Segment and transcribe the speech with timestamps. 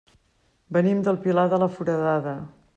[0.77, 2.37] Venim del Pilar de la Foradada.